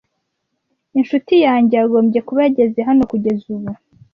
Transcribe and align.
Inshuti 0.99 1.33
yanjye 1.45 1.73
yagombye 1.77 2.19
kuba 2.27 2.39
yageze 2.45 2.79
hano 2.87 3.03
kugeza 3.11 3.43
ubu. 3.55 3.71